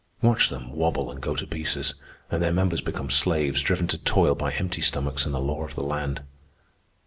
Watch 0.19 0.49
them 0.49 0.71
wobble 0.71 1.11
and 1.11 1.21
go 1.21 1.35
to 1.35 1.45
pieces, 1.45 1.93
and 2.31 2.41
their 2.41 2.51
members 2.51 2.81
become 2.81 3.11
slaves 3.11 3.61
driven 3.61 3.85
to 3.89 3.99
toil 3.99 4.33
by 4.33 4.51
empty 4.53 4.81
stomachs 4.81 5.27
and 5.27 5.35
the 5.35 5.39
law 5.39 5.63
of 5.63 5.75
the 5.75 5.83
land. 5.83 6.23